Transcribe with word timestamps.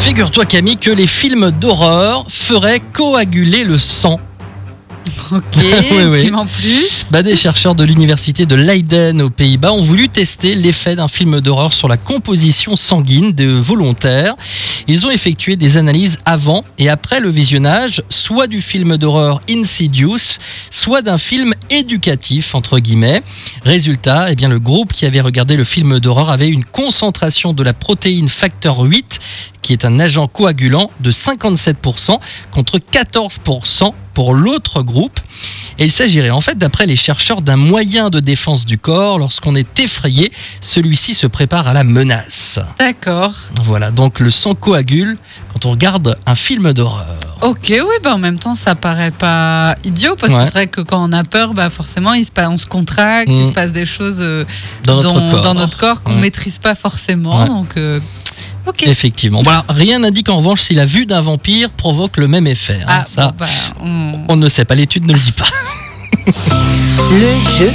Figure-toi 0.00 0.46
Camille 0.46 0.76
que 0.76 0.90
les 0.90 1.06
films 1.06 1.50
d'horreur 1.50 2.26
feraient 2.28 2.80
coaguler 2.92 3.64
le 3.64 3.78
sang. 3.78 4.18
Ok, 5.32 5.42
Oui, 5.56 6.04
oui. 6.10 6.22
dis-moi 6.24 6.40
en 6.40 6.46
plus. 6.46 7.06
Bah, 7.12 7.22
des 7.22 7.36
chercheurs 7.36 7.76
de 7.76 7.84
l'université 7.84 8.46
de 8.46 8.56
Leiden 8.56 9.22
aux 9.22 9.30
Pays-Bas 9.30 9.72
ont 9.72 9.80
voulu 9.80 10.08
tester 10.08 10.56
l'effet 10.56 10.96
d'un 10.96 11.06
film 11.06 11.40
d'horreur 11.40 11.72
sur 11.72 11.86
la 11.86 11.96
composition 11.96 12.74
sanguine 12.74 13.30
de 13.30 13.46
volontaires. 13.46 14.34
Ils 14.86 15.06
ont 15.06 15.10
effectué 15.10 15.56
des 15.56 15.76
analyses 15.76 16.18
avant 16.24 16.64
et 16.78 16.88
après 16.88 17.20
le 17.20 17.30
visionnage, 17.30 18.02
soit 18.08 18.46
du 18.46 18.60
film 18.60 18.96
d'horreur 18.96 19.40
Insidious, 19.48 20.38
soit 20.70 21.02
d'un 21.02 21.18
film 21.18 21.52
éducatif 21.70 22.54
entre 22.54 22.78
guillemets. 22.78 23.22
Résultat, 23.64 24.26
eh 24.30 24.34
bien 24.34 24.48
le 24.48 24.58
groupe 24.58 24.92
qui 24.92 25.06
avait 25.06 25.20
regardé 25.20 25.56
le 25.56 25.64
film 25.64 26.00
d'horreur 26.00 26.30
avait 26.30 26.48
une 26.48 26.64
concentration 26.64 27.52
de 27.52 27.62
la 27.62 27.72
protéine 27.72 28.28
facteur 28.28 28.80
8 28.80 29.18
qui 29.62 29.72
est 29.72 29.84
un 29.84 30.00
agent 30.00 30.26
coagulant 30.26 30.90
de 31.00 31.10
57% 31.10 32.18
contre 32.50 32.78
14% 32.78 33.92
pour 34.14 34.34
l'autre 34.34 34.82
groupe. 34.82 35.20
Et 35.80 35.86
il 35.86 35.90
s'agirait 35.90 36.28
en 36.30 36.42
fait, 36.42 36.58
d'après 36.58 36.84
les 36.86 36.94
chercheurs, 36.94 37.40
d'un 37.40 37.56
moyen 37.56 38.10
de 38.10 38.20
défense 38.20 38.66
du 38.66 38.76
corps. 38.76 39.18
Lorsqu'on 39.18 39.54
est 39.56 39.80
effrayé, 39.80 40.30
celui-ci 40.60 41.14
se 41.14 41.26
prépare 41.26 41.66
à 41.66 41.72
la 41.72 41.84
menace. 41.84 42.58
D'accord. 42.78 43.32
Voilà, 43.64 43.90
donc 43.90 44.20
le 44.20 44.30
sang 44.30 44.54
coagule 44.54 45.16
quand 45.52 45.64
on 45.64 45.70
regarde 45.70 46.18
un 46.26 46.34
film 46.34 46.72
d'horreur. 46.74 47.06
Ok, 47.40 47.68
oui, 47.70 47.80
bah 48.04 48.14
en 48.14 48.18
même 48.18 48.38
temps, 48.38 48.54
ça 48.54 48.74
paraît 48.74 49.10
pas 49.10 49.74
idiot 49.82 50.16
parce 50.20 50.34
Ouais. 50.34 50.40
que 50.40 50.44
c'est 50.44 50.52
vrai 50.52 50.66
que 50.66 50.82
quand 50.82 51.02
on 51.08 51.12
a 51.12 51.24
peur, 51.24 51.54
bah 51.54 51.70
forcément, 51.70 52.12
il 52.12 52.26
se 52.26 52.30
passe, 52.30 52.48
on 52.50 52.58
se 52.58 52.66
contracte, 52.66 53.30
il 53.30 53.40
Mm. 53.44 53.48
se 53.48 53.52
passe 53.52 53.72
des 53.72 53.86
choses 53.86 54.20
euh, 54.20 54.44
Dans 54.84 55.02
notre 55.02 55.30
corps. 55.30 55.40
dans 55.40 55.54
notre 55.54 55.78
corps 55.78 56.02
qu'on 56.02 56.14
Ouais. 56.16 56.20
maîtrise 56.20 56.58
pas 56.58 56.74
forcément. 56.74 57.40
Ouais. 57.40 57.48
Donc, 57.48 57.78
euh, 57.78 57.98
ok. 58.66 58.82
Effectivement. 58.82 59.42
Voilà, 59.42 59.64
rien 59.70 60.00
n'indique 60.00 60.28
en 60.28 60.36
revanche 60.36 60.60
si 60.60 60.74
la 60.74 60.84
vue 60.84 61.06
d'un 61.06 61.22
vampire 61.22 61.70
provoque 61.70 62.18
le 62.18 62.28
même 62.28 62.46
effet. 62.46 62.80
hein. 62.82 62.86
Ah, 62.86 63.04
Ça, 63.08 63.28
bon, 63.28 63.34
bah, 63.38 63.46
on- 63.80 64.24
on 64.28 64.36
ne 64.36 64.48
sait 64.50 64.66
pas, 64.66 64.74
l'étude 64.74 65.06
ne 65.06 65.14
le 65.14 65.18
dit 65.18 65.32
pas. 65.32 65.46
Le 67.12 67.40
jeu 67.58 67.68